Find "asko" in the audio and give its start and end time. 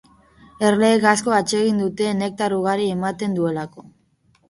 1.11-1.35